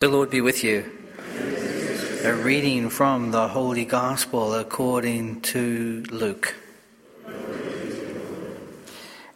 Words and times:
The 0.00 0.08
Lord 0.08 0.30
be 0.30 0.40
with 0.40 0.64
you. 0.64 0.90
A 2.24 2.32
reading 2.32 2.88
from 2.88 3.32
the 3.32 3.48
Holy 3.48 3.84
Gospel 3.84 4.54
according 4.54 5.42
to 5.42 6.02
Luke. 6.10 6.54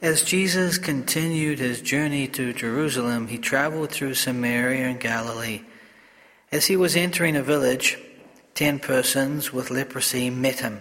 As 0.01 0.25
Jesus 0.25 0.79
continued 0.79 1.59
his 1.59 1.83
journey 1.83 2.27
to 2.29 2.55
Jerusalem, 2.55 3.27
he 3.27 3.37
traveled 3.37 3.91
through 3.91 4.15
Samaria 4.15 4.87
and 4.87 4.99
Galilee. 4.99 5.65
As 6.51 6.65
he 6.65 6.77
was 6.77 6.97
entering 6.97 7.37
a 7.37 7.43
village, 7.43 7.99
ten 8.55 8.79
persons 8.79 9.53
with 9.53 9.71
leprosy 9.71 10.31
met 10.31 10.61
him. 10.61 10.81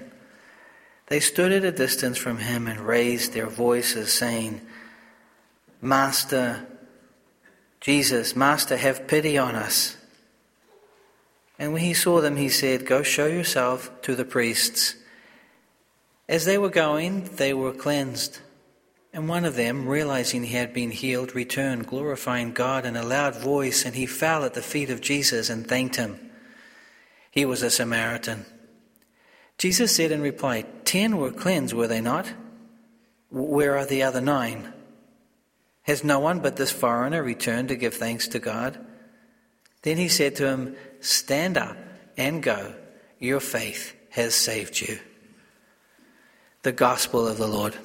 They 1.07 1.20
stood 1.20 1.52
at 1.52 1.65
a 1.65 1.73
distance 1.73 2.18
from 2.18 2.38
him 2.38 2.68
and 2.68 2.79
raised 2.79 3.34
their 3.34 3.47
voices, 3.47 4.13
saying, 4.13 4.61
Master, 5.81 6.68
Jesus, 7.84 8.34
Master, 8.34 8.77
have 8.77 9.07
pity 9.07 9.38
on 9.38 9.55
us. 9.55 9.97
And 11.59 11.73
when 11.73 11.82
he 11.82 11.93
saw 11.93 12.21
them, 12.21 12.37
he 12.37 12.47
said, 12.47 12.86
Go 12.86 13.04
show 13.04 13.28
yourself 13.28 13.92
to 14.04 14.15
the 14.15 14.23
priests. 14.23 14.96
As 16.29 16.46
they 16.46 16.57
were 16.57 16.69
going, 16.69 17.25
they 17.36 17.54
were 17.54 17.73
cleansed. 17.73 18.39
And 19.11 19.28
one 19.28 19.43
of 19.43 19.57
them, 19.57 19.86
realizing 19.86 20.43
he 20.43 20.56
had 20.56 20.73
been 20.73 20.92
healed, 20.92 21.36
returned, 21.36 21.86
glorifying 21.86 22.54
God 22.54 22.86
in 22.86 22.96
a 22.96 23.04
loud 23.04 23.36
voice, 23.36 23.84
and 23.84 23.95
he 23.95 24.06
fell 24.06 24.45
at 24.45 24.54
the 24.54 24.61
feet 24.61 24.89
of 24.89 25.01
Jesus 25.01 25.50
and 25.50 25.68
thanked 25.68 25.97
him. 25.97 26.31
He 27.31 27.43
was 27.43 27.64
a 27.64 27.70
Samaritan. 27.70 28.45
Jesus 29.57 29.93
said 29.93 30.14
in 30.14 30.21
reply, 30.21 30.64
Ten 30.86 31.18
were 31.18 31.31
cleansed, 31.31 31.73
were 31.73 31.87
they 31.87 32.00
not? 32.00 32.31
Where 33.30 33.78
are 33.78 33.86
the 33.86 34.03
other 34.03 34.22
nine? 34.22 34.72
Has 35.83 36.03
no 36.03 36.19
one 36.19 36.39
but 36.39 36.55
this 36.55 36.72
foreigner 36.72 37.22
returned 37.22 37.67
to 37.67 37.75
give 37.75 37.94
thanks 37.94 38.30
to 38.30 38.39
God? 38.39 38.80
Then 39.81 39.97
he 39.97 40.08
said 40.08 40.38
to 40.38 40.47
him, 40.47 40.75
Stand 41.02 41.58
up 41.58 41.78
and 42.17 42.42
go. 42.42 42.73
Your 43.19 43.42
faith 43.42 43.94
has 44.11 44.34
saved 44.34 44.80
you. 44.80 45.00
The 46.61 46.72
Gospel 46.72 47.28
of 47.28 47.38
the 47.38 47.48
Lord. 47.48 47.76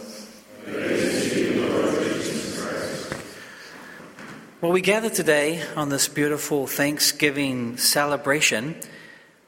well, 4.60 4.70
we 4.70 4.80
gather 4.80 5.10
today 5.10 5.64
on 5.74 5.88
this 5.88 6.06
beautiful 6.06 6.68
Thanksgiving 6.68 7.78
celebration, 7.78 8.76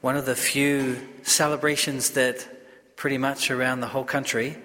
one 0.01 0.17
of 0.17 0.25
the 0.25 0.35
few 0.35 0.99
celebrations 1.23 2.11
that 2.11 2.45
pretty 2.97 3.17
much 3.17 3.49
around 3.49 3.79
the 3.79 3.87
whole 3.87 4.03
country 4.03 4.57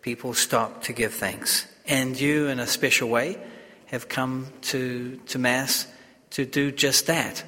people 0.00 0.32
stop 0.32 0.82
to 0.84 0.94
give 0.94 1.12
thanks 1.12 1.66
and 1.86 2.18
you, 2.18 2.48
in 2.48 2.60
a 2.60 2.66
special 2.66 3.08
way, 3.08 3.38
have 3.86 4.08
come 4.08 4.48
to, 4.62 5.20
to 5.26 5.38
Mass 5.38 5.86
to 6.30 6.44
do 6.44 6.72
just 6.72 7.06
that. 7.06 7.44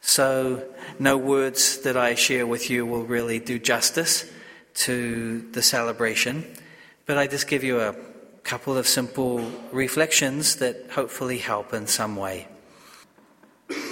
So, 0.00 0.64
no 0.98 1.16
words 1.16 1.78
that 1.82 1.96
I 1.96 2.14
share 2.14 2.46
with 2.46 2.70
you 2.70 2.86
will 2.86 3.04
really 3.04 3.38
do 3.38 3.58
justice 3.58 4.30
to 4.74 5.46
the 5.52 5.62
celebration, 5.62 6.44
but 7.06 7.18
I 7.18 7.26
just 7.26 7.46
give 7.46 7.62
you 7.62 7.80
a 7.80 7.94
couple 8.42 8.76
of 8.76 8.88
simple 8.88 9.38
reflections 9.70 10.56
that 10.56 10.90
hopefully 10.90 11.38
help 11.38 11.72
in 11.72 11.86
some 11.86 12.16
way. 12.16 12.48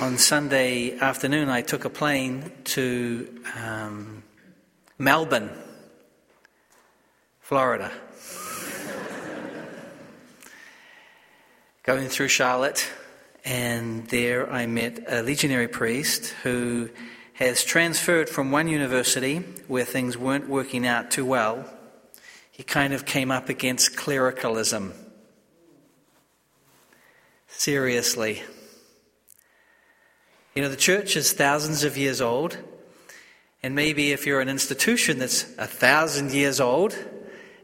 On 0.00 0.18
Sunday 0.18 0.98
afternoon, 0.98 1.48
I 1.48 1.62
took 1.62 1.84
a 1.84 1.90
plane 1.90 2.50
to 2.64 3.40
um, 3.56 4.22
Melbourne, 4.98 5.50
Florida. 7.40 7.92
Going 11.82 12.08
through 12.08 12.28
Charlotte, 12.28 12.90
and 13.42 14.06
there 14.08 14.50
I 14.52 14.66
met 14.66 15.02
a 15.08 15.22
legionary 15.22 15.68
priest 15.68 16.34
who 16.42 16.90
has 17.34 17.64
transferred 17.64 18.28
from 18.28 18.50
one 18.50 18.68
university 18.68 19.38
where 19.66 19.86
things 19.86 20.18
weren't 20.18 20.46
working 20.46 20.86
out 20.86 21.10
too 21.10 21.24
well. 21.24 21.64
He 22.50 22.62
kind 22.62 22.92
of 22.92 23.06
came 23.06 23.30
up 23.30 23.48
against 23.48 23.96
clericalism. 23.96 24.92
Seriously. 27.48 28.42
You 30.54 30.62
know, 30.62 30.68
the 30.68 30.76
church 30.76 31.16
is 31.16 31.32
thousands 31.32 31.82
of 31.82 31.96
years 31.96 32.20
old, 32.20 32.58
and 33.62 33.74
maybe 33.74 34.12
if 34.12 34.26
you're 34.26 34.42
an 34.42 34.50
institution 34.50 35.18
that's 35.18 35.44
a 35.56 35.66
thousand 35.66 36.32
years 36.32 36.60
old, 36.60 36.94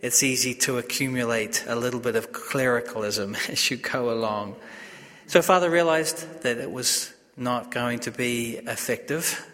it's 0.03 0.23
easy 0.23 0.55
to 0.55 0.79
accumulate 0.79 1.65
a 1.67 1.75
little 1.75 2.01
bit 2.01 2.17
of 2.17 2.33
clericalism 2.33 3.37
as 3.49 3.71
you 3.71 3.77
go 3.77 4.11
along. 4.11 4.57
So, 5.27 5.43
Father 5.43 5.71
realized 5.71 6.43
that 6.43 6.59
it 6.59 6.71
was 6.71 7.13
not 7.37 7.71
going 7.71 8.01
to 8.01 8.11
be 8.11 8.59
effective 8.67 9.45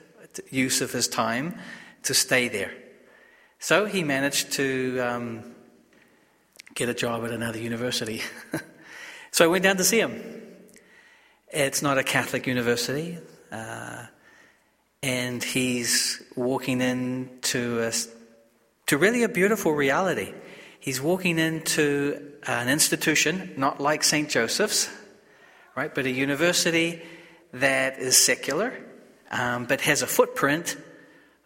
use 0.51 0.81
of 0.81 0.93
his 0.93 1.09
time 1.09 1.59
to 2.05 2.15
stay 2.15 2.49
there. 2.49 2.73
So, 3.59 3.87
he 3.87 4.05
managed 4.05 4.53
to 4.53 4.99
um, 5.01 5.55
get 6.75 6.89
a 6.89 6.95
job 6.95 7.25
at 7.25 7.31
another 7.31 7.59
university. 7.59 8.23
so, 9.31 9.45
I 9.45 9.49
went 9.49 9.65
down 9.65 9.77
to 9.79 9.85
see 9.85 10.01
him. 10.01 10.23
It's 11.49 11.83
not 11.83 11.99
a 11.99 12.03
Catholic 12.03 12.47
university. 12.47 13.19
Uh, 13.51 14.07
and 15.03 15.43
he's 15.43 16.23
walking 16.37 16.81
into 16.81 17.81
a 17.81 17.93
to 18.87 18.99
really 18.99 19.23
a 19.23 19.29
beautiful 19.29 19.73
reality. 19.73 20.35
He's 20.81 21.01
walking 21.01 21.39
into 21.39 22.33
an 22.47 22.69
institution, 22.69 23.55
not 23.57 23.81
like 23.81 24.03
St. 24.03 24.29
Joseph's, 24.29 24.89
right, 25.77 25.95
but 25.95 26.07
a 26.07 26.11
university 26.11 27.01
that 27.53 27.99
is 27.99 28.17
secular, 28.17 28.73
um, 29.31 29.67
but 29.67 29.81
has 29.83 30.03
a 30.03 30.07
footprint 30.07 30.77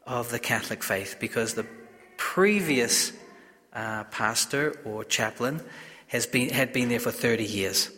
of 0.06 0.30
the 0.30 0.38
Catholic 0.38 0.82
faith 0.82 1.16
because 1.20 1.54
the 1.54 1.66
previous 2.16 3.12
uh, 3.72 4.04
pastor 4.04 4.80
or 4.84 5.04
chaplain 5.04 5.60
has 6.08 6.26
been, 6.26 6.50
had 6.50 6.72
been 6.72 6.88
there 6.88 7.00
for 7.00 7.10
30 7.10 7.44
years. 7.44 7.90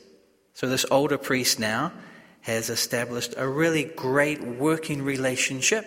So 0.55 0.69
this 0.69 0.85
older 0.91 1.19
priest 1.19 1.61
now 1.61 1.93
has 2.41 2.71
established 2.71 3.35
a 3.37 3.47
really 3.47 3.85
great 3.85 4.43
working 4.43 5.03
relationship 5.03 5.87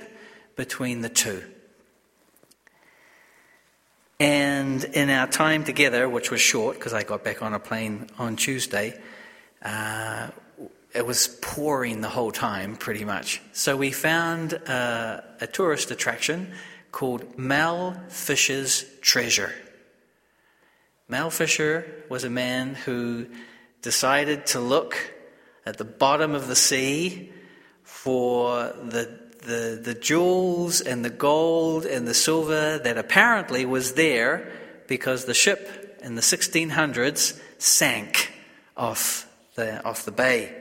between 0.55 1.01
the 1.01 1.09
two. 1.09 1.43
And 4.21 4.83
in 4.83 5.09
our 5.09 5.25
time 5.25 5.63
together, 5.63 6.07
which 6.07 6.29
was 6.29 6.39
short 6.39 6.77
because 6.77 6.93
I 6.93 7.01
got 7.01 7.23
back 7.23 7.41
on 7.41 7.55
a 7.55 7.59
plane 7.59 8.05
on 8.19 8.35
Tuesday, 8.35 8.93
uh, 9.63 10.27
it 10.93 11.07
was 11.07 11.39
pouring 11.41 12.01
the 12.01 12.09
whole 12.09 12.31
time 12.31 12.75
pretty 12.75 13.03
much. 13.03 13.41
So 13.51 13.75
we 13.75 13.89
found 13.89 14.53
uh, 14.53 15.21
a 15.41 15.47
tourist 15.47 15.89
attraction 15.89 16.53
called 16.91 17.39
Mel 17.39 17.99
Fisher's 18.09 18.85
Treasure. 19.01 19.55
Mel 21.07 21.31
Fisher 21.31 22.05
was 22.07 22.23
a 22.23 22.29
man 22.29 22.75
who 22.75 23.25
decided 23.81 24.45
to 24.53 24.59
look 24.59 25.15
at 25.65 25.79
the 25.79 25.83
bottom 25.83 26.35
of 26.35 26.47
the 26.47 26.55
sea 26.55 27.31
for 27.81 28.71
the 28.83 29.19
the, 29.41 29.79
the 29.81 29.93
jewels 29.93 30.81
and 30.81 31.03
the 31.03 31.09
gold 31.09 31.85
and 31.85 32.07
the 32.07 32.13
silver 32.13 32.77
that 32.79 32.97
apparently 32.97 33.65
was 33.65 33.93
there 33.93 34.51
because 34.87 35.25
the 35.25 35.33
ship 35.33 35.99
in 36.03 36.15
the 36.15 36.21
1600s 36.21 37.39
sank 37.57 38.33
off 38.75 39.27
the, 39.55 39.83
off 39.83 40.05
the 40.05 40.11
bay. 40.11 40.55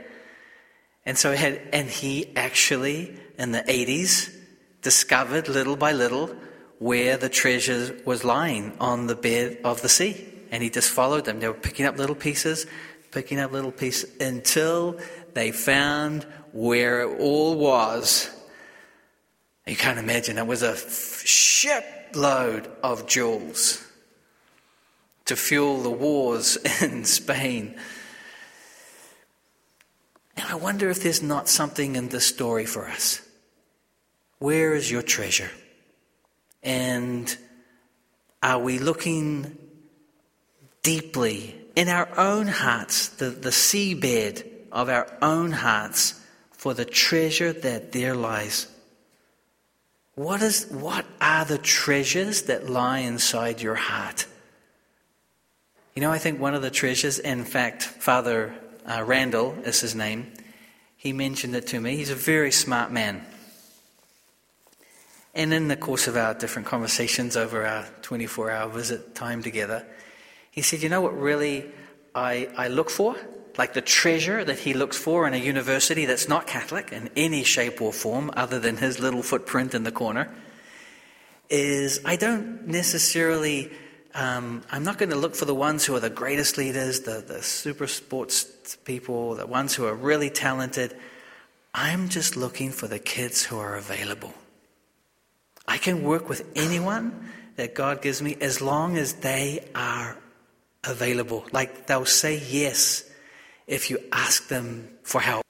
And 1.07 1.17
so 1.19 1.35
had, 1.35 1.61
and 1.73 1.89
he 1.89 2.35
actually, 2.37 3.19
in 3.39 3.53
the 3.53 3.63
80s, 3.63 4.35
discovered 4.83 5.49
little 5.49 5.77
by 5.77 5.93
little 5.93 6.35
where 6.79 7.17
the 7.17 7.29
treasure 7.29 7.97
was 8.05 8.25
lying 8.25 8.77
on 8.81 9.07
the 9.07 9.15
bed 9.15 9.59
of 9.65 9.83
the 9.83 9.89
sea. 9.89 10.27
And 10.51 10.63
he 10.63 10.71
just 10.71 10.91
followed 10.91 11.25
them. 11.25 11.41
They 11.41 11.49
were 11.49 11.55
picking 11.55 11.87
up 11.87 11.99
little 11.99 12.17
pieces, 12.17 12.67
picking 13.11 13.39
up 13.39 13.53
little 13.53 13.73
pieces 13.73 14.11
until 14.21 14.99
they 15.35 15.53
found 15.53 16.25
where 16.53 17.03
it 17.03 17.21
all 17.21 17.57
was. 17.57 18.31
You 19.71 19.77
can't 19.77 20.01
imagine, 20.01 20.37
it 20.37 20.49
was 20.49 20.63
a 20.63 20.77
shipload 20.77 22.69
of 22.83 23.07
jewels 23.07 23.81
to 25.27 25.37
fuel 25.37 25.81
the 25.83 25.91
wars 25.93 26.57
in 26.83 27.05
Spain. 27.05 27.79
And 30.37 30.49
I 30.49 30.57
wonder 30.57 30.91
if 30.91 31.05
there's 31.05 31.23
not 31.23 31.49
something 31.49 31.95
in 31.95 32.09
this 32.09 32.27
story 32.27 32.67
for 32.67 32.89
us. 32.89 33.23
Where 34.41 34.75
is 34.75 34.91
your 34.91 35.03
treasure? 35.03 35.53
And 36.65 37.39
are 38.43 38.59
we 38.59 38.81
looking 38.81 39.57
deeply 40.83 41.55
in 41.77 41.89
our 41.89 42.09
own 42.19 42.49
hearts, 42.49 43.07
the, 43.11 43.27
the 43.27 43.51
seabed 43.51 44.45
of 44.73 44.89
our 44.89 45.07
own 45.23 45.53
hearts, 45.53 46.21
for 46.51 46.75
the 46.75 46.85
treasure 46.85 47.53
that 47.53 47.93
there 47.93 48.17
lies? 48.17 48.67
What, 50.21 50.43
is, 50.43 50.67
what 50.67 51.07
are 51.19 51.47
the 51.47 51.57
treasures 51.57 52.43
that 52.43 52.69
lie 52.69 52.99
inside 52.99 53.63
your 53.63 53.75
heart? 53.75 54.27
You 55.95 56.03
know, 56.03 56.13
I 56.13 56.19
think 56.19 56.39
one 56.39 56.55
of 56.55 56.61
the 56.61 56.71
treasures, 56.71 57.19
in 57.19 57.47
fact, 57.47 57.85
Father 57.85 58.55
uh, 58.85 59.03
Randall 59.03 59.57
is 59.65 59.81
his 59.81 59.95
name, 59.95 60.31
he 60.95 61.15
mentioned 61.15 61.57
it 61.57 61.69
to 61.69 61.81
me. 61.81 61.97
He's 61.97 62.11
a 62.11 62.15
very 62.15 62.53
smart 62.53 62.93
man. 62.93 63.25
And 65.35 65.55
in 65.55 65.69
the 65.69 65.77
course 65.77 66.07
of 66.07 66.19
our 66.19 66.35
different 66.35 66.69
conversations 66.69 67.35
over 67.35 67.65
our 67.65 67.87
24 68.03 68.51
hour 68.51 68.69
visit 68.69 69.15
time 69.15 69.43
together, 69.43 69.87
he 70.51 70.61
said, 70.61 70.83
You 70.83 70.91
know 70.91 71.01
what 71.01 71.19
really 71.19 71.65
I, 72.15 72.51
I 72.59 72.69
look 72.69 72.91
for? 72.91 73.17
Like 73.61 73.75
the 73.75 73.83
treasure 73.83 74.43
that 74.43 74.59
he 74.59 74.73
looks 74.73 74.97
for 74.97 75.29
in 75.29 75.35
a 75.35 75.37
university 75.37 76.07
that's 76.07 76.31
not 76.31 76.47
Catholic 76.47 76.93
in 76.93 77.11
any 77.15 77.45
shape 77.45 77.83
or 77.83 77.93
form 77.93 78.31
other 78.35 78.59
than 78.59 78.79
his 78.79 78.99
little 79.01 79.23
footprint 79.23 79.75
in 79.75 79.83
the 79.83 79.93
corner 79.93 80.35
is 81.51 82.01
I 82.07 82.17
don't 82.17 82.69
necessarily, 82.69 83.71
um, 84.15 84.63
I'm 84.73 84.83
not 84.83 84.97
going 84.97 85.11
to 85.11 85.17
look 85.17 85.35
for 85.37 85.45
the 85.45 85.55
ones 85.55 85.85
who 85.85 85.95
are 85.95 86.01
the 86.01 86.09
greatest 86.09 86.57
leaders, 86.57 87.01
the, 87.01 87.21
the 87.21 87.43
super 87.43 87.87
sports 87.87 88.45
people, 88.87 89.35
the 89.35 89.47
ones 89.47 89.75
who 89.75 89.85
are 89.85 89.95
really 89.95 90.31
talented. 90.31 90.97
I'm 91.75 92.09
just 92.09 92.39
looking 92.39 92.71
for 92.71 92.89
the 92.89 92.99
kids 92.99 93.45
who 93.45 93.59
are 93.59 93.77
available. 93.77 94.33
I 95.69 95.77
can 95.77 96.03
work 96.03 96.31
with 96.31 96.51
anyone 96.57 97.29
that 97.57 97.75
God 97.75 98.01
gives 98.01 98.23
me 98.23 98.39
as 98.41 98.63
long 98.63 98.97
as 98.97 99.17
they 99.17 99.69
are 99.75 100.17
available. 100.83 101.45
Like 101.53 101.87
they'll 101.87 102.07
say 102.07 102.43
yes 102.49 103.05
if 103.71 103.89
you 103.89 103.99
ask 104.11 104.49
them 104.49 104.89
for 105.05 105.21
help. 105.21 105.45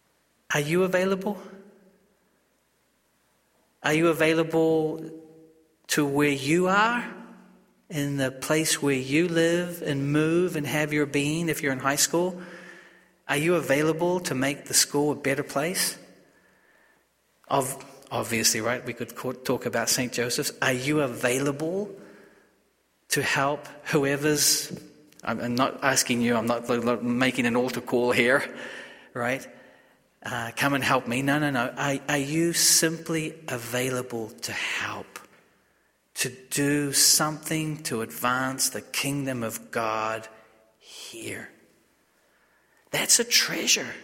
Are 0.52 0.60
you 0.60 0.84
available? 0.84 1.40
Are 3.82 3.94
you 3.94 4.08
available 4.08 5.02
to 5.88 6.06
where 6.06 6.28
you 6.28 6.68
are, 6.68 7.02
in 7.88 8.18
the 8.18 8.30
place 8.30 8.80
where 8.80 8.94
you 8.94 9.26
live 9.26 9.82
and 9.82 10.12
move 10.12 10.54
and 10.54 10.66
have 10.66 10.92
your 10.92 11.06
being 11.06 11.48
if 11.48 11.62
you're 11.62 11.72
in 11.72 11.78
high 11.78 11.96
school? 11.96 12.40
Are 13.26 13.38
you 13.38 13.54
available 13.54 14.20
to 14.20 14.34
make 14.34 14.66
the 14.66 14.74
school 14.74 15.12
a 15.12 15.16
better 15.16 15.42
place? 15.42 15.96
Of 17.48 17.84
obviously, 18.10 18.60
right? 18.60 18.84
We 18.84 18.92
could 18.92 19.16
talk 19.44 19.64
about 19.64 19.88
St. 19.88 20.12
Joseph's. 20.12 20.52
Are 20.60 20.72
you 20.72 21.00
available 21.00 21.90
to 23.08 23.22
help 23.22 23.66
whoever's? 23.86 24.70
I'm 25.22 25.54
not 25.54 25.82
asking 25.82 26.22
you, 26.22 26.36
I'm 26.36 26.46
not 26.46 27.04
making 27.04 27.46
an 27.46 27.56
altar 27.56 27.80
call 27.80 28.10
here, 28.10 28.42
right? 29.12 29.46
Uh, 30.22 30.50
come 30.56 30.74
and 30.74 30.84
help 30.84 31.06
me. 31.06 31.22
No, 31.22 31.38
no, 31.38 31.50
no. 31.50 31.72
Are, 31.76 31.98
are 32.08 32.18
you 32.18 32.52
simply 32.52 33.34
available 33.48 34.30
to 34.42 34.52
help? 34.52 35.18
To 36.16 36.32
do 36.50 36.92
something 36.92 37.82
to 37.84 38.02
advance 38.02 38.68
the 38.68 38.82
kingdom 38.82 39.42
of 39.42 39.70
God 39.70 40.28
here? 40.78 41.50
That's 42.90 43.18
a 43.18 43.24
treasure. 43.24 43.94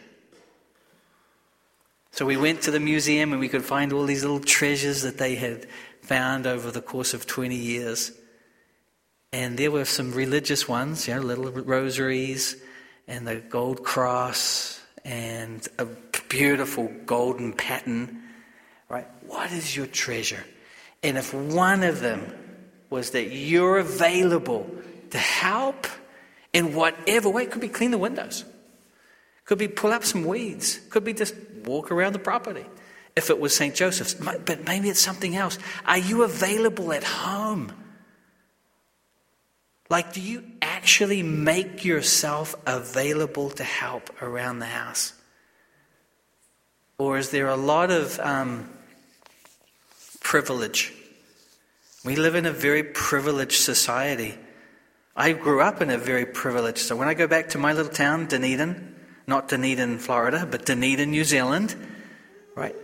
So 2.13 2.25
we 2.25 2.39
went 2.39 2.63
to 2.63 2.71
the 2.71 2.81
museum 2.81 3.33
and 3.33 3.41
we 3.41 3.49
could 3.49 3.65
find 3.65 3.93
all 3.93 4.05
these 4.05 4.23
little 4.23 4.41
treasures 4.41 5.03
that 5.03 5.19
they 5.19 5.35
had 5.35 5.67
found 6.01 6.47
over 6.47 6.71
the 6.71 6.81
course 6.81 7.13
of 7.13 7.27
20 7.27 7.55
years. 7.55 8.13
And 9.37 9.59
there 9.59 9.71
were 9.71 9.85
some 9.85 10.13
religious 10.13 10.67
ones, 10.67 11.07
you 11.07 11.15
know, 11.15 11.21
little 11.21 11.51
rosaries 11.51 12.57
and 13.07 13.29
the 13.29 13.37
gold 13.37 13.85
cross 13.85 14.81
and 15.05 15.69
a 15.79 15.85
beautiful 16.31 16.91
golden 17.05 17.53
pattern, 17.53 18.23
right? 18.89 19.07
What 19.27 19.53
is 19.53 19.77
your 19.77 19.89
treasure? 19.89 20.43
And 21.03 21.19
if 21.19 21.35
one 21.35 21.83
of 21.83 22.01
them 22.01 22.33
was 22.89 23.11
that 23.11 23.31
you're 23.31 23.77
available 23.77 24.71
to 25.11 25.19
help 25.19 25.87
in 26.55 26.75
whatever 26.75 27.29
way, 27.29 27.43
it 27.43 27.51
could 27.51 27.61
be 27.61 27.69
clean 27.69 27.91
the 27.91 27.99
windows, 27.99 28.43
could 29.45 29.59
be 29.59 29.69
pull 29.69 29.93
up 29.93 30.03
some 30.05 30.25
weeds, 30.25 30.81
could 30.89 31.05
be 31.05 31.13
just 31.13 31.35
walk 31.67 31.91
around 31.91 32.15
the 32.15 32.19
property 32.19 32.65
if 33.15 33.29
it 33.29 33.39
was 33.39 33.55
St. 33.55 33.75
Joseph's. 33.75 34.15
But 34.15 34.65
maybe 34.65 34.89
it's 34.89 34.99
something 34.99 35.37
else. 35.37 35.59
Are 35.85 35.99
you 35.99 36.23
available 36.23 36.91
at 36.91 37.05
home? 37.05 37.71
Like, 39.89 40.13
do 40.13 40.21
you 40.21 40.43
actually 40.61 41.23
make 41.23 41.85
yourself 41.85 42.55
available 42.67 43.51
to 43.51 43.65
help 43.65 44.21
around 44.21 44.59
the 44.59 44.67
house? 44.67 45.13
Or 46.99 47.19
is 47.19 47.31
there 47.31 47.49
a 47.49 47.57
lot 47.57 47.91
of 47.91 48.19
um, 48.21 48.69
privilege? 50.21 50.93
We 52.05 52.17
live 52.17 52.35
in 52.35 52.47
a 52.47 52.53
very 52.53 52.83
privileged 52.83 53.61
society. 53.61 54.35
I 55.15 55.33
grew 55.33 55.61
up 55.61 55.81
in 55.81 55.91
a 55.91 55.99
very 55.99 56.27
privileged. 56.27 56.79
So 56.79 56.97
when 56.97 57.09
I 57.09 57.15
go 57.15 57.27
back 57.27 57.51
to 57.51 57.59
my 57.59 57.73
little 57.73 57.93
town, 57.93 58.27
Dunedin, 58.27 58.95
not 59.27 59.49
Dunedin, 59.49 59.99
Florida, 59.99 60.47
but 60.49 60.67
Dunedin, 60.67 61.11
New 61.11 61.25
Zealand, 61.25 61.75
right? 62.55 62.75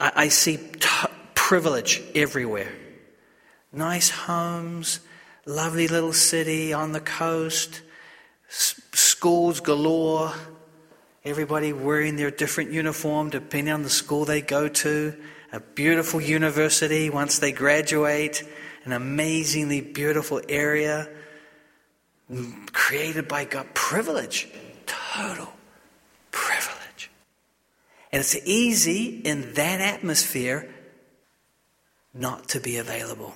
I, 0.00 0.12
I 0.16 0.28
see 0.28 0.56
t- 0.56 0.88
privilege 1.34 2.02
everywhere. 2.14 2.72
Nice 3.72 4.10
homes, 4.10 5.00
lovely 5.46 5.88
little 5.88 6.12
city 6.12 6.72
on 6.72 6.92
the 6.92 7.00
coast, 7.00 7.82
s- 8.48 8.80
schools 8.92 9.60
galore, 9.60 10.32
everybody 11.24 11.72
wearing 11.72 12.16
their 12.16 12.30
different 12.30 12.72
uniform 12.72 13.30
depending 13.30 13.72
on 13.72 13.82
the 13.82 13.90
school 13.90 14.24
they 14.24 14.40
go 14.40 14.68
to, 14.68 15.14
a 15.52 15.60
beautiful 15.60 16.20
university 16.20 17.10
once 17.10 17.38
they 17.38 17.52
graduate, 17.52 18.42
an 18.84 18.92
amazingly 18.92 19.80
beautiful 19.80 20.40
area 20.48 21.08
mm, 22.30 22.72
created 22.72 23.28
by 23.28 23.44
God. 23.44 23.66
Privilege, 23.74 24.48
total 24.86 25.52
privilege. 26.30 27.10
And 28.10 28.20
it's 28.20 28.36
easy 28.46 29.20
in 29.24 29.54
that 29.54 29.80
atmosphere 29.80 30.68
not 32.14 32.48
to 32.50 32.60
be 32.60 32.76
available. 32.76 33.34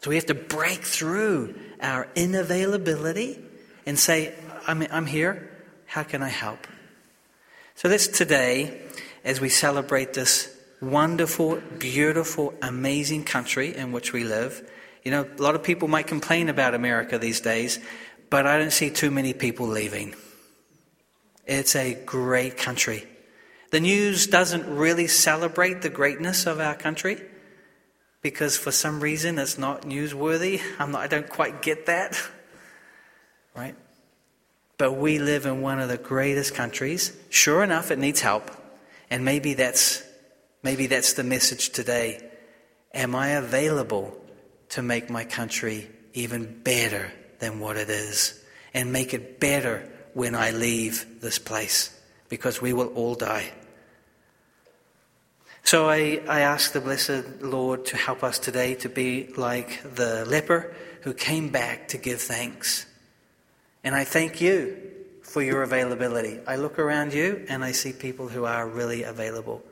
So 0.00 0.08
we 0.08 0.16
have 0.16 0.26
to 0.26 0.34
break 0.34 0.82
through 0.82 1.54
our 1.82 2.08
inavailability 2.14 3.38
and 3.84 3.98
say, 3.98 4.34
I'm, 4.66 4.82
I'm 4.90 5.06
here. 5.06 5.50
How 5.86 6.02
can 6.04 6.22
I 6.22 6.28
help? 6.28 6.66
So 7.74 7.88
that's 7.88 8.08
today 8.08 8.80
as 9.24 9.40
we 9.40 9.50
celebrate 9.50 10.14
this 10.14 10.56
wonderful, 10.80 11.60
beautiful, 11.78 12.54
amazing 12.62 13.24
country 13.24 13.76
in 13.76 13.92
which 13.92 14.12
we 14.14 14.24
live. 14.24 14.66
You 15.04 15.10
know, 15.10 15.26
a 15.38 15.42
lot 15.42 15.54
of 15.54 15.62
people 15.62 15.88
might 15.88 16.06
complain 16.06 16.48
about 16.48 16.74
America 16.74 17.18
these 17.18 17.40
days, 17.40 17.78
but 18.30 18.46
I 18.46 18.58
don't 18.58 18.72
see 18.72 18.88
too 18.88 19.10
many 19.10 19.34
people 19.34 19.66
leaving. 19.66 20.14
It's 21.46 21.76
a 21.76 21.94
great 22.06 22.56
country. 22.56 23.06
The 23.70 23.80
news 23.80 24.26
doesn't 24.26 24.66
really 24.66 25.08
celebrate 25.08 25.82
the 25.82 25.90
greatness 25.90 26.46
of 26.46 26.58
our 26.58 26.74
country 26.74 27.20
because 28.22 28.56
for 28.56 28.70
some 28.70 29.00
reason 29.00 29.38
it's 29.38 29.58
not 29.58 29.82
newsworthy. 29.82 30.60
I'm 30.78 30.92
not, 30.92 31.02
I 31.02 31.06
don't 31.06 31.28
quite 31.28 31.62
get 31.62 31.86
that. 31.86 32.20
Right? 33.54 33.74
But 34.78 34.92
we 34.92 35.18
live 35.18 35.46
in 35.46 35.60
one 35.60 35.80
of 35.80 35.88
the 35.88 35.98
greatest 35.98 36.54
countries. 36.54 37.16
Sure 37.28 37.62
enough, 37.62 37.90
it 37.90 37.98
needs 37.98 38.20
help. 38.20 38.50
And 39.10 39.24
maybe 39.24 39.54
that's, 39.54 40.02
maybe 40.62 40.86
that's 40.86 41.14
the 41.14 41.24
message 41.24 41.70
today. 41.70 42.26
Am 42.94 43.14
I 43.14 43.30
available 43.30 44.16
to 44.70 44.82
make 44.82 45.10
my 45.10 45.24
country 45.24 45.88
even 46.14 46.60
better 46.62 47.12
than 47.38 47.60
what 47.60 47.76
it 47.76 47.90
is 47.90 48.42
and 48.72 48.92
make 48.92 49.14
it 49.14 49.40
better 49.40 49.88
when 50.14 50.34
I 50.34 50.50
leave 50.50 51.20
this 51.20 51.38
place 51.38 51.96
because 52.28 52.60
we 52.60 52.72
will 52.72 52.88
all 52.88 53.14
die. 53.14 53.52
So 55.70 55.88
I, 55.88 56.20
I 56.28 56.40
ask 56.40 56.72
the 56.72 56.80
blessed 56.80 57.42
Lord 57.42 57.84
to 57.86 57.96
help 57.96 58.24
us 58.24 58.40
today 58.40 58.74
to 58.74 58.88
be 58.88 59.28
like 59.36 59.80
the 59.94 60.24
leper 60.24 60.74
who 61.02 61.14
came 61.14 61.50
back 61.50 61.86
to 61.90 61.96
give 61.96 62.20
thanks. 62.20 62.86
And 63.84 63.94
I 63.94 64.02
thank 64.02 64.40
you 64.40 64.76
for 65.22 65.40
your 65.40 65.62
availability. 65.62 66.40
I 66.44 66.56
look 66.56 66.80
around 66.80 67.14
you 67.14 67.46
and 67.48 67.62
I 67.62 67.70
see 67.70 67.92
people 67.92 68.26
who 68.26 68.46
are 68.46 68.66
really 68.66 69.04
available. 69.04 69.62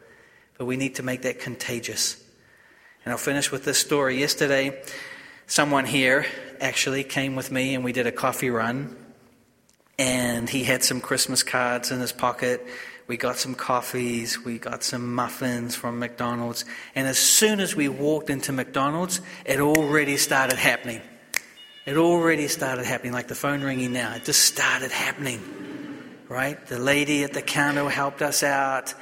But 0.56 0.66
we 0.66 0.76
need 0.76 0.94
to 0.94 1.02
make 1.02 1.22
that 1.22 1.40
contagious. 1.40 2.22
And 3.04 3.10
I'll 3.10 3.18
finish 3.18 3.50
with 3.50 3.64
this 3.64 3.78
story. 3.78 4.20
Yesterday, 4.20 4.80
someone 5.48 5.84
here 5.84 6.26
actually 6.60 7.02
came 7.02 7.34
with 7.34 7.50
me 7.50 7.74
and 7.74 7.82
we 7.82 7.92
did 7.92 8.06
a 8.06 8.12
coffee 8.12 8.50
run. 8.50 8.96
And 9.98 10.48
he 10.48 10.62
had 10.62 10.84
some 10.84 11.00
Christmas 11.00 11.42
cards 11.42 11.90
in 11.90 11.98
his 11.98 12.12
pocket. 12.12 12.64
We 13.08 13.16
got 13.16 13.38
some 13.38 13.54
coffees. 13.54 14.44
We 14.44 14.58
got 14.58 14.84
some 14.84 15.14
muffins 15.14 15.74
from 15.74 15.98
McDonald's. 15.98 16.66
And 16.94 17.08
as 17.08 17.18
soon 17.18 17.58
as 17.58 17.74
we 17.74 17.88
walked 17.88 18.28
into 18.28 18.52
McDonald's, 18.52 19.22
it 19.46 19.60
already 19.60 20.18
started 20.18 20.58
happening. 20.58 21.00
It 21.86 21.96
already 21.96 22.48
started 22.48 22.84
happening, 22.84 23.14
like 23.14 23.28
the 23.28 23.34
phone 23.34 23.62
ringing 23.62 23.94
now. 23.94 24.14
It 24.14 24.26
just 24.26 24.42
started 24.42 24.92
happening, 24.92 25.40
right? 26.28 26.64
The 26.66 26.78
lady 26.78 27.24
at 27.24 27.32
the 27.32 27.40
counter 27.40 27.88
helped 27.88 28.20
us 28.20 28.42
out. 28.42 28.92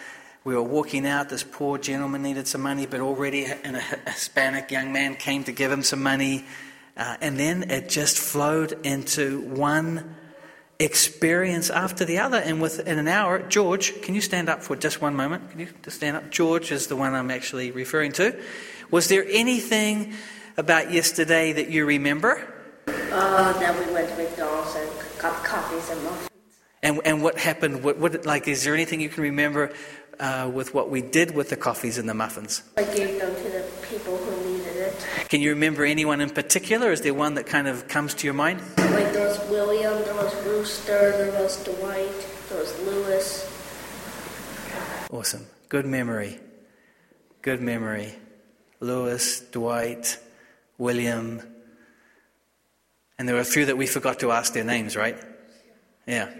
We 0.45 0.55
were 0.55 0.63
walking 0.63 1.05
out. 1.05 1.29
This 1.29 1.43
poor 1.43 1.77
gentleman 1.77 2.23
needed 2.23 2.47
some 2.47 2.61
money, 2.61 2.87
but 2.87 3.01
already 3.01 3.47
a 3.47 3.81
Hispanic 4.07 4.71
young 4.71 4.93
man 4.93 5.17
came 5.17 5.43
to 5.45 5.53
give 5.53 5.73
him 5.73 5.83
some 5.83 6.01
money. 6.01 6.45
Uh, 6.97 7.17
and 7.21 7.37
then 7.37 7.73
it 7.73 7.89
just 7.89 8.19
flowed 8.19 8.87
into 8.87 9.41
one 9.41 10.15
experience 10.79 11.71
after 11.71 12.05
the 12.05 12.19
other. 12.19 12.39
And 12.39 12.61
within 12.61 12.99
an 12.99 13.09
hour, 13.09 13.41
George, 13.41 14.01
can 14.03 14.15
you 14.15 14.21
stand 14.21 14.49
up 14.49 14.63
for 14.63 14.77
just 14.77 15.01
one 15.01 15.15
moment? 15.15 15.51
Can 15.51 15.61
you 15.61 15.69
just 15.83 15.97
stand 15.97 16.17
up? 16.17 16.31
George 16.31 16.73
is 16.73 16.87
the 16.87 16.97
one 16.97 17.15
I'm 17.15 17.31
actually 17.31 17.71
referring 17.71 18.13
to. 18.13 18.39
Was 18.91 19.09
there 19.09 19.25
anything 19.29 20.15
about 20.57 20.93
yesterday 20.93 21.53
that 21.53 21.71
you 21.71 21.87
remember? 21.87 22.53
Uh, 22.89 23.53
that 23.59 23.87
we 23.87 23.93
went 23.93 24.09
to 24.09 24.17
McDonald's 24.17 24.75
and 24.77 24.91
got 25.21 25.43
coffees 25.45 25.91
and 25.91 26.03
muffins. 26.05 26.31
And, 26.83 27.01
and 27.05 27.23
what 27.23 27.39
happened? 27.39 27.83
What, 27.83 27.99
what, 27.99 28.27
like, 28.27 28.47
is 28.47 28.63
there 28.65 28.75
anything 28.75 29.01
you 29.01 29.09
can 29.09 29.23
remember 29.23 29.73
uh, 30.21 30.51
with 30.53 30.73
what 30.73 30.89
we 30.91 31.03
did 31.03 31.35
with 31.35 31.51
the 31.51 31.57
coffees 31.57 31.99
and 31.99 32.09
the 32.09 32.15
muffins? 32.15 32.63
I 32.77 32.85
gave 32.85 33.19
them 33.19 33.35
to 33.35 33.43
the 33.43 33.65
people 33.89 34.17
who 34.17 34.53
needed 34.53 34.77
it. 34.77 35.07
Can 35.29 35.41
you 35.41 35.51
remember 35.51 35.85
anyone 35.85 36.21
in 36.21 36.31
particular? 36.31 36.93
Is 36.93 37.01
there 37.01 37.15
one 37.15 37.35
that 37.35 37.47
kind 37.47 37.67
of 37.67 37.89
comes 37.89 38.15
to 38.15 38.27
your 38.27 38.35
mind? 38.35 38.61
Like 38.79 39.13
there 39.13 39.27
was 39.27 39.41
William, 39.51 40.05
was 40.67 40.79
Rooster, 40.79 41.13
there 41.13 41.43
was 41.43 41.63
Dwight, 41.63 42.27
there 42.49 42.59
was 42.59 42.81
Lewis. 42.81 43.53
Awesome. 45.13 45.47
Good 45.69 45.87
memory. 45.87 46.41
Good 47.41 47.61
memory. 47.61 48.13
Lewis, 48.81 49.43
Dwight, 49.53 50.19
William. 50.77 51.41
And 53.17 53.29
there 53.29 53.37
were 53.37 53.43
a 53.43 53.45
few 53.45 53.67
that 53.67 53.77
we 53.77 53.87
forgot 53.87 54.19
to 54.21 54.33
ask 54.33 54.55
their 54.55 54.65
names, 54.65 54.97
right? 54.97 55.17
Yeah. 56.05 56.31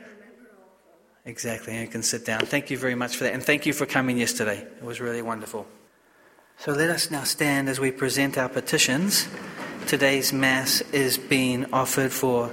Exactly. 1.25 1.79
You 1.81 1.87
can 1.87 2.03
sit 2.03 2.27
down. 2.27 2.41
Thank 2.41 2.69
you 2.71 2.79
very 2.79 2.97
much 2.97 3.17
for 3.17 3.25
that. 3.25 3.33
And 3.33 3.45
thank 3.45 3.65
you 3.65 3.73
for 3.73 3.87
coming 3.87 4.19
yesterday. 4.19 4.59
It 4.59 4.83
was 4.83 5.01
really 5.01 5.23
wonderful. 5.23 5.69
So 6.59 6.73
let 6.73 6.91
us 6.91 7.13
now 7.13 7.23
stand 7.23 7.69
as 7.69 7.79
we 7.79 7.93
present 7.93 8.39
our 8.39 8.49
petitions. 8.49 9.29
Today's 9.87 10.33
Mass 10.33 10.81
is 10.91 11.17
being 11.17 11.73
offered 11.73 12.13
for 12.13 12.53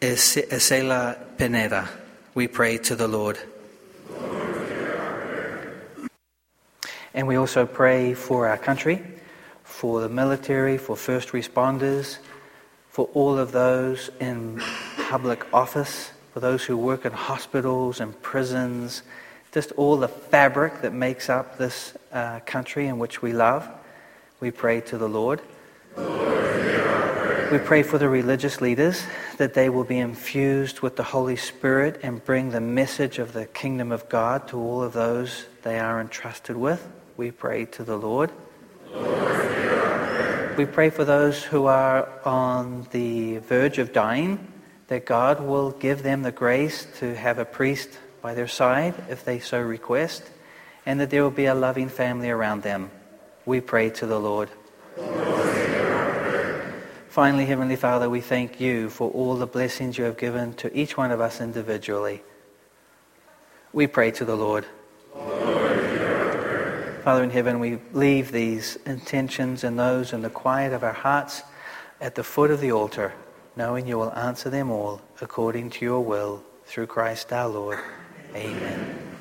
Isela 0.00 1.16
Pineda. 1.38 1.88
We 2.34 2.48
pray 2.48 2.76
to 2.78 2.96
the 2.96 3.08
Lord. 3.08 3.38
And 7.14 7.26
we 7.26 7.36
also 7.36 7.64
pray 7.64 8.12
for 8.12 8.46
our 8.46 8.58
country, 8.58 9.02
for 9.64 10.02
the 10.02 10.10
military, 10.10 10.76
for 10.76 10.96
first 10.96 11.30
responders, 11.30 12.18
for 12.90 13.08
all 13.14 13.38
of 13.38 13.52
those 13.52 14.10
in 14.20 14.60
public 15.08 15.46
office, 15.54 16.10
for 16.34 16.40
those 16.40 16.62
who 16.62 16.76
work 16.76 17.06
in 17.06 17.12
hospitals 17.12 18.00
and 18.00 18.20
prisons, 18.20 19.02
just 19.52 19.72
all 19.72 19.96
the 19.96 20.08
fabric 20.08 20.82
that 20.82 20.92
makes 20.92 21.30
up 21.30 21.56
this 21.56 21.94
uh, 22.12 22.40
country 22.40 22.86
in 22.86 22.98
which 22.98 23.22
we 23.22 23.32
love. 23.32 23.66
We 24.40 24.50
pray 24.50 24.82
to 24.82 24.98
the 24.98 25.08
Lord. 25.08 25.40
We 27.52 27.58
pray 27.58 27.84
for 27.84 27.96
the 27.96 28.08
religious 28.08 28.60
leaders 28.60 29.04
that 29.36 29.54
they 29.54 29.68
will 29.68 29.84
be 29.84 29.98
infused 29.98 30.80
with 30.80 30.96
the 30.96 31.04
Holy 31.04 31.36
Spirit 31.36 32.00
and 32.02 32.24
bring 32.24 32.50
the 32.50 32.60
message 32.60 33.20
of 33.20 33.34
the 33.34 33.46
kingdom 33.46 33.92
of 33.92 34.08
God 34.08 34.48
to 34.48 34.58
all 34.58 34.82
of 34.82 34.92
those 34.92 35.46
they 35.62 35.78
are 35.78 36.00
entrusted 36.00 36.56
with. 36.56 36.84
We 37.16 37.30
pray 37.30 37.66
to 37.66 37.84
the 37.84 37.96
Lord. 37.96 38.32
We 40.56 40.66
pray 40.66 40.90
for 40.90 41.04
those 41.04 41.44
who 41.44 41.66
are 41.66 42.08
on 42.24 42.88
the 42.90 43.38
verge 43.38 43.78
of 43.78 43.92
dying, 43.92 44.52
that 44.88 45.06
God 45.06 45.40
will 45.40 45.70
give 45.70 46.02
them 46.02 46.22
the 46.22 46.32
grace 46.32 46.84
to 46.98 47.14
have 47.14 47.38
a 47.38 47.44
priest 47.44 48.00
by 48.22 48.34
their 48.34 48.48
side 48.48 48.94
if 49.08 49.24
they 49.24 49.38
so 49.38 49.60
request, 49.60 50.24
and 50.84 50.98
that 50.98 51.10
there 51.10 51.22
will 51.22 51.30
be 51.30 51.46
a 51.46 51.54
loving 51.54 51.90
family 51.90 52.28
around 52.28 52.64
them. 52.64 52.90
We 53.44 53.60
pray 53.60 53.90
to 53.90 54.06
the 54.06 54.18
Lord. 54.18 54.50
Finally, 57.16 57.46
Heavenly 57.46 57.76
Father, 57.76 58.10
we 58.10 58.20
thank 58.20 58.60
you 58.60 58.90
for 58.90 59.10
all 59.10 59.36
the 59.36 59.46
blessings 59.46 59.96
you 59.96 60.04
have 60.04 60.18
given 60.18 60.52
to 60.52 60.70
each 60.76 60.98
one 60.98 61.10
of 61.10 61.18
us 61.18 61.40
individually. 61.40 62.22
We 63.72 63.86
pray 63.86 64.10
to 64.10 64.26
the 64.26 64.36
Lord. 64.36 64.66
Father 67.04 67.24
in 67.24 67.30
heaven, 67.30 67.58
we 67.58 67.78
leave 67.94 68.32
these 68.32 68.76
intentions 68.84 69.64
and 69.64 69.78
those 69.78 70.12
in 70.12 70.20
the 70.20 70.28
quiet 70.28 70.74
of 70.74 70.84
our 70.84 70.92
hearts 70.92 71.42
at 72.02 72.16
the 72.16 72.22
foot 72.22 72.50
of 72.50 72.60
the 72.60 72.72
altar, 72.72 73.14
knowing 73.56 73.86
you 73.86 73.96
will 73.96 74.12
answer 74.12 74.50
them 74.50 74.70
all 74.70 75.00
according 75.22 75.70
to 75.70 75.86
your 75.86 76.04
will 76.04 76.44
through 76.66 76.88
Christ 76.88 77.32
our 77.32 77.48
Lord. 77.48 77.78
Amen. 78.34 79.15